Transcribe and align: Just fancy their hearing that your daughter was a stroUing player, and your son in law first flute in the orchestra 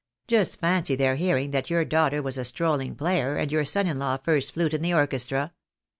Just 0.27 0.59
fancy 0.59 0.95
their 0.95 1.13
hearing 1.15 1.51
that 1.51 1.69
your 1.69 1.85
daughter 1.85 2.23
was 2.23 2.35
a 2.39 2.41
stroUing 2.41 2.97
player, 2.97 3.37
and 3.37 3.51
your 3.51 3.63
son 3.65 3.85
in 3.85 3.99
law 3.99 4.17
first 4.17 4.51
flute 4.51 4.73
in 4.73 4.81
the 4.81 4.95
orchestra 4.95 5.53